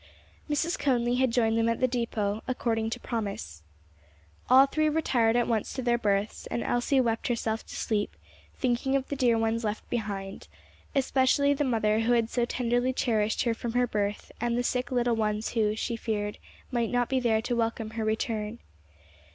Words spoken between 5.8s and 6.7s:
their berths, and